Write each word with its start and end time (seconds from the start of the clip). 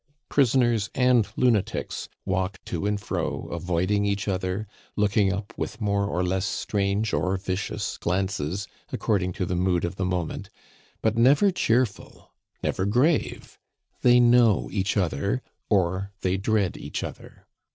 Prisoners 0.29 0.89
and 0.95 1.27
lunatics 1.35 2.09
walk 2.25 2.57
to 2.65 2.87
and 2.87 2.99
fro, 2.99 3.45
avoiding 3.51 4.03
each 4.03 4.27
other, 4.27 4.67
looking 4.95 5.31
up 5.31 5.53
with 5.57 5.79
more 5.79 6.07
or 6.07 6.23
less 6.23 6.47
strange 6.47 7.13
or 7.13 7.37
vicious 7.37 7.99
glances, 7.99 8.67
according 8.91 9.31
to 9.31 9.45
the 9.45 9.53
mood 9.55 9.85
of 9.85 9.97
the 9.97 10.03
moment, 10.03 10.49
but 11.03 11.15
never 11.17 11.51
cheerful, 11.51 12.31
never 12.63 12.87
grave; 12.87 13.59
they 14.01 14.19
know 14.19 14.69
each 14.73 14.97
other, 14.97 15.43
or 15.69 16.11
they 16.21 16.35
dread 16.35 16.77
each 16.77 17.03
other. 17.03 17.45